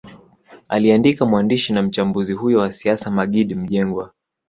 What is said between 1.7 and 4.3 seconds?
na mchambuzi huyo wa siasa Maggid Mjengwa